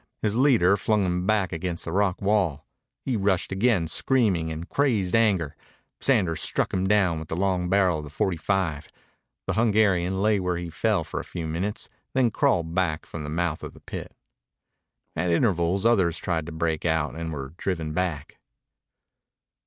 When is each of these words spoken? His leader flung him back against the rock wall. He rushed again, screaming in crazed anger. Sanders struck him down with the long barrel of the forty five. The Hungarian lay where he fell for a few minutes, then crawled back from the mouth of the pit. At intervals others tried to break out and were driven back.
His 0.23 0.35
leader 0.35 0.77
flung 0.77 1.03
him 1.03 1.27
back 1.27 1.51
against 1.53 1.85
the 1.85 1.91
rock 1.91 2.23
wall. 2.23 2.65
He 3.05 3.15
rushed 3.15 3.51
again, 3.51 3.85
screaming 3.87 4.49
in 4.49 4.63
crazed 4.63 5.13
anger. 5.13 5.55
Sanders 5.99 6.41
struck 6.41 6.73
him 6.73 6.87
down 6.87 7.19
with 7.19 7.27
the 7.27 7.35
long 7.35 7.69
barrel 7.69 7.99
of 7.99 8.05
the 8.05 8.09
forty 8.09 8.35
five. 8.35 8.87
The 9.45 9.53
Hungarian 9.53 10.19
lay 10.23 10.39
where 10.39 10.57
he 10.57 10.71
fell 10.71 11.03
for 11.03 11.19
a 11.19 11.23
few 11.23 11.45
minutes, 11.45 11.87
then 12.15 12.31
crawled 12.31 12.73
back 12.73 13.05
from 13.05 13.21
the 13.23 13.29
mouth 13.29 13.61
of 13.61 13.75
the 13.75 13.79
pit. 13.79 14.15
At 15.15 15.29
intervals 15.29 15.85
others 15.85 16.17
tried 16.17 16.47
to 16.47 16.51
break 16.51 16.83
out 16.83 17.13
and 17.13 17.31
were 17.31 17.53
driven 17.59 17.93
back. 17.93 18.39